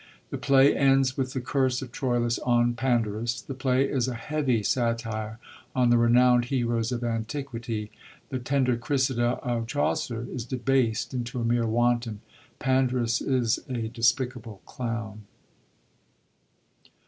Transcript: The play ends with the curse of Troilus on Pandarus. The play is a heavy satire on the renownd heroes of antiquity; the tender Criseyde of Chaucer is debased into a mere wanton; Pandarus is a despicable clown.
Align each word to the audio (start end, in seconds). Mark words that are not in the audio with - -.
The 0.31 0.39
play 0.39 0.75
ends 0.75 1.15
with 1.15 1.33
the 1.33 1.39
curse 1.39 1.83
of 1.83 1.91
Troilus 1.91 2.39
on 2.39 2.73
Pandarus. 2.73 3.39
The 3.39 3.53
play 3.53 3.87
is 3.87 4.07
a 4.07 4.15
heavy 4.15 4.63
satire 4.63 5.37
on 5.75 5.91
the 5.91 5.95
renownd 5.95 6.45
heroes 6.45 6.91
of 6.91 7.03
antiquity; 7.03 7.91
the 8.29 8.39
tender 8.39 8.77
Criseyde 8.77 9.19
of 9.43 9.67
Chaucer 9.67 10.25
is 10.33 10.43
debased 10.45 11.13
into 11.13 11.39
a 11.39 11.45
mere 11.45 11.67
wanton; 11.67 12.21
Pandarus 12.57 13.21
is 13.21 13.59
a 13.69 13.89
despicable 13.89 14.63
clown. 14.65 15.25